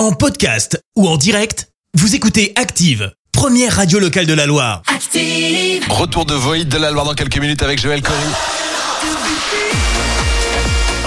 En 0.00 0.12
podcast 0.12 0.82
ou 0.96 1.06
en 1.06 1.18
direct, 1.18 1.68
vous 1.92 2.14
écoutez 2.14 2.54
Active, 2.56 3.12
première 3.32 3.76
radio 3.76 3.98
locale 3.98 4.24
de 4.24 4.32
la 4.32 4.46
Loire. 4.46 4.80
Active. 4.86 5.84
Retour 5.90 6.24
de 6.24 6.32
Void 6.32 6.64
de 6.64 6.78
la 6.78 6.90
Loire 6.90 7.04
dans 7.04 7.12
quelques 7.12 7.36
minutes 7.36 7.62
avec 7.62 7.78
Joël 7.78 8.00
Corry. 8.00 8.16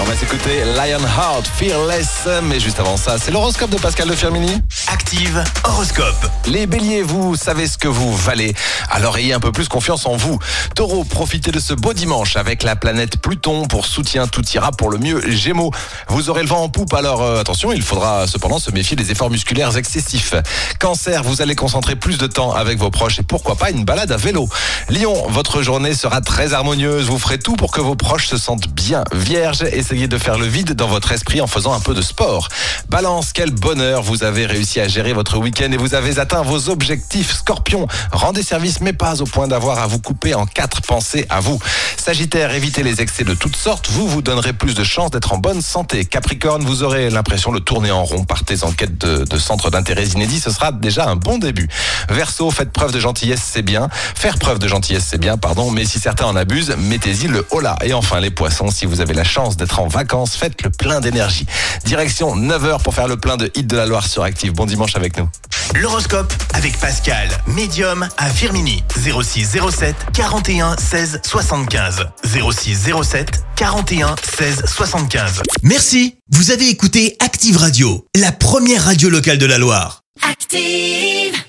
On 0.04 0.06
va 0.06 0.16
s'écouter 0.16 0.64
Lionheart, 0.76 1.46
Fearless, 1.56 2.28
mais 2.42 2.60
juste 2.60 2.78
avant 2.78 2.98
ça, 2.98 3.16
c'est 3.16 3.30
l'horoscope 3.30 3.70
de 3.70 3.78
Pascal 3.78 4.06
de 4.06 4.14
Firmini. 4.14 4.60
Active 4.92 5.42
horoscope. 5.64 6.30
Les 6.44 6.66
béliers, 6.66 7.00
vous 7.00 7.36
savez 7.36 7.66
ce 7.66 7.78
que 7.78 7.88
vous 7.88 8.14
valez, 8.14 8.52
alors 8.90 9.16
ayez 9.16 9.32
un 9.32 9.40
peu 9.40 9.50
plus 9.50 9.66
confiance 9.66 10.04
en 10.04 10.14
vous. 10.14 10.38
Taureau, 10.74 11.04
profitez 11.04 11.52
de 11.52 11.58
ce 11.58 11.72
beau 11.72 11.94
dimanche 11.94 12.36
avec 12.36 12.64
la 12.64 12.76
planète 12.76 13.16
Pluton 13.16 13.64
pour 13.64 13.86
soutien, 13.86 14.26
tout 14.26 14.46
ira 14.52 14.72
pour 14.72 14.90
le 14.90 14.98
mieux. 14.98 15.22
Gémeaux, 15.30 15.70
vous 16.08 16.28
aurez 16.28 16.42
le 16.42 16.48
vent 16.48 16.62
en 16.62 16.68
poupe, 16.68 16.92
alors 16.92 17.22
euh, 17.22 17.40
attention, 17.40 17.72
il 17.72 17.80
faudra 17.80 18.26
cependant 18.26 18.58
se 18.58 18.70
méfier 18.72 18.96
des 18.96 19.10
efforts 19.10 19.30
musculaires 19.30 19.74
excessifs. 19.78 20.34
Cancer, 20.80 21.22
vous 21.22 21.40
allez 21.40 21.54
concentrer 21.54 21.96
plus 21.96 22.18
de 22.18 22.26
temps 22.26 22.52
avec 22.52 22.78
vos 22.78 22.90
proches 22.90 23.20
et 23.20 23.22
pourquoi 23.22 23.56
pas 23.56 23.70
une 23.70 23.86
balade 23.86 24.12
à 24.12 24.18
vélo. 24.18 24.50
Lion, 24.90 25.24
votre 25.30 25.62
journée 25.62 25.94
sera 25.94 26.20
très 26.20 26.52
harmonieuse, 26.52 27.06
vous 27.06 27.18
ferez 27.18 27.38
tout 27.38 27.54
pour 27.54 27.72
que 27.72 27.80
vos 27.80 27.96
proches 27.96 28.26
se 28.26 28.36
sentent 28.36 28.68
bien. 28.68 29.02
Vierge, 29.14 29.62
essayez 29.62 29.93
de 29.94 30.18
faire 30.18 30.38
le 30.38 30.46
vide 30.46 30.72
dans 30.72 30.88
votre 30.88 31.12
esprit 31.12 31.40
en 31.40 31.46
faisant 31.46 31.72
un 31.72 31.78
peu 31.78 31.94
de 31.94 32.02
sport. 32.02 32.48
Balance, 32.88 33.32
quel 33.32 33.50
bonheur, 33.50 34.02
vous 34.02 34.24
avez 34.24 34.44
réussi 34.44 34.80
à 34.80 34.88
gérer 34.88 35.12
votre 35.12 35.38
week-end 35.38 35.70
et 35.70 35.76
vous 35.76 35.94
avez 35.94 36.18
atteint 36.18 36.42
vos 36.42 36.68
objectifs. 36.68 37.32
Scorpion, 37.32 37.86
rendez 38.10 38.42
service 38.42 38.80
mais 38.80 38.92
pas 38.92 39.22
au 39.22 39.24
point 39.24 39.46
d'avoir 39.46 39.78
à 39.78 39.86
vous 39.86 40.00
couper 40.00 40.34
en 40.34 40.46
quatre. 40.46 40.82
Pensez 40.82 41.26
à 41.30 41.38
vous. 41.40 41.60
Sagittaire, 41.96 42.52
évitez 42.52 42.82
les 42.82 43.00
excès 43.00 43.24
de 43.24 43.34
toutes 43.34 43.56
sortes, 43.56 43.88
vous 43.88 44.08
vous 44.08 44.20
donnerez 44.20 44.52
plus 44.52 44.74
de 44.74 44.84
chances 44.84 45.12
d'être 45.12 45.32
en 45.32 45.38
bonne 45.38 45.62
santé. 45.62 46.04
Capricorne, 46.04 46.64
vous 46.64 46.82
aurez 46.82 47.08
l'impression 47.08 47.52
de 47.52 47.60
tourner 47.60 47.92
en 47.92 48.04
rond, 48.04 48.24
partez 48.24 48.64
en 48.64 48.72
quête 48.72 48.98
de, 48.98 49.24
de 49.24 49.38
centres 49.38 49.70
d'intérêt 49.70 50.06
inédits, 50.06 50.40
ce 50.40 50.50
sera 50.50 50.72
déjà 50.72 51.08
un 51.08 51.16
bon 51.16 51.38
début. 51.38 51.68
Verseau, 52.08 52.50
faites 52.50 52.72
preuve 52.72 52.92
de 52.92 53.00
gentillesse, 53.00 53.42
c'est 53.42 53.62
bien. 53.62 53.88
Faire 53.92 54.38
preuve 54.38 54.58
de 54.58 54.68
gentillesse, 54.68 55.06
c'est 55.08 55.20
bien, 55.20 55.36
pardon, 55.36 55.70
mais 55.70 55.84
si 55.84 55.98
certains 55.98 56.26
en 56.26 56.36
abusent, 56.36 56.74
mettez-y 56.76 57.28
le 57.28 57.46
holà. 57.50 57.76
Et 57.84 57.94
enfin, 57.94 58.20
les 58.20 58.30
poissons, 58.30 58.70
si 58.70 58.86
vous 58.86 59.00
avez 59.00 59.14
la 59.14 59.24
chance 59.24 59.56
d'être 59.56 59.78
en 59.78 59.83
vacances, 59.88 60.36
faites 60.36 60.62
le 60.62 60.70
plein 60.70 61.00
d'énergie. 61.00 61.46
Direction 61.84 62.36
9h 62.36 62.82
pour 62.82 62.94
faire 62.94 63.08
le 63.08 63.16
plein 63.16 63.36
de 63.36 63.50
hit 63.54 63.66
de 63.66 63.76
la 63.76 63.86
Loire 63.86 64.06
sur 64.06 64.22
Active. 64.22 64.52
Bon 64.52 64.66
dimanche 64.66 64.96
avec 64.96 65.16
nous. 65.18 65.28
L'horoscope 65.74 66.32
avec 66.52 66.78
Pascal, 66.78 67.28
médium 67.46 68.08
à 68.16 68.30
Firmini. 68.30 68.82
06 68.96 69.58
07 69.70 69.96
41 70.12 70.76
16 70.76 71.20
75. 71.24 72.06
06 72.24 72.90
07 73.02 73.44
41 73.56 74.14
16 74.38 74.64
75. 74.66 75.42
Merci. 75.62 76.16
Vous 76.30 76.50
avez 76.50 76.68
écouté 76.68 77.16
Active 77.20 77.56
Radio, 77.56 78.06
la 78.16 78.32
première 78.32 78.84
radio 78.84 79.08
locale 79.10 79.38
de 79.38 79.46
la 79.46 79.58
Loire. 79.58 80.02
Active. 80.28 81.43